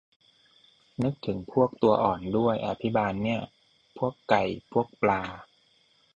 [1.03, 3.41] นึกถึงพวกตัวอ่อนด้วย อภิบาลเนี่ย
[3.97, 5.21] พวกไก่ พวกปลา